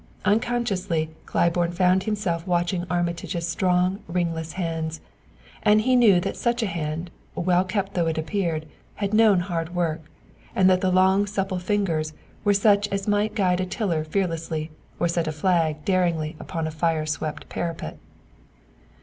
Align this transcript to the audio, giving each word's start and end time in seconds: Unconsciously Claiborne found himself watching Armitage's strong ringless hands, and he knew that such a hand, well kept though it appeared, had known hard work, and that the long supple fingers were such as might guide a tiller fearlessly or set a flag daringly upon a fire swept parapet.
Unconsciously 0.25 1.11
Claiborne 1.27 1.71
found 1.73 2.05
himself 2.05 2.47
watching 2.47 2.85
Armitage's 2.89 3.47
strong 3.47 3.99
ringless 4.07 4.53
hands, 4.53 4.99
and 5.61 5.81
he 5.81 5.95
knew 5.95 6.19
that 6.19 6.35
such 6.35 6.63
a 6.63 6.65
hand, 6.65 7.11
well 7.35 7.63
kept 7.63 7.93
though 7.93 8.07
it 8.07 8.17
appeared, 8.17 8.65
had 8.95 9.13
known 9.13 9.41
hard 9.41 9.75
work, 9.75 10.01
and 10.55 10.67
that 10.67 10.81
the 10.81 10.89
long 10.89 11.27
supple 11.27 11.59
fingers 11.59 12.13
were 12.43 12.51
such 12.55 12.87
as 12.87 13.07
might 13.07 13.35
guide 13.35 13.59
a 13.61 13.65
tiller 13.67 14.03
fearlessly 14.03 14.71
or 14.99 15.07
set 15.07 15.27
a 15.27 15.31
flag 15.31 15.85
daringly 15.85 16.35
upon 16.39 16.65
a 16.65 16.71
fire 16.71 17.05
swept 17.05 17.47
parapet. 17.47 17.95